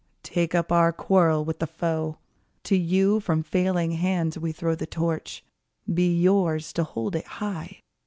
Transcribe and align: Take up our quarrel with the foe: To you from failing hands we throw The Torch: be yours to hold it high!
Take 0.23 0.55
up 0.55 0.71
our 0.71 0.91
quarrel 0.91 1.45
with 1.45 1.59
the 1.59 1.67
foe: 1.67 2.17
To 2.63 2.75
you 2.75 3.19
from 3.19 3.43
failing 3.43 3.91
hands 3.91 4.35
we 4.35 4.51
throw 4.51 4.73
The 4.73 4.87
Torch: 4.87 5.45
be 5.93 6.17
yours 6.19 6.73
to 6.73 6.83
hold 6.83 7.15
it 7.15 7.27
high! 7.37 7.81